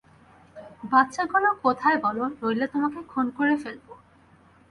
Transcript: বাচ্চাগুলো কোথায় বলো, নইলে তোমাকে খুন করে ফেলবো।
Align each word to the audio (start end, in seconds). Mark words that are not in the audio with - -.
বাচ্চাগুলো 0.91 1.49
কোথায় 1.63 1.97
বলো, 2.05 2.23
নইলে 2.39 2.65
তোমাকে 2.73 2.99
খুন 3.11 3.25
করে 3.37 3.55
ফেলবো। 3.63 3.93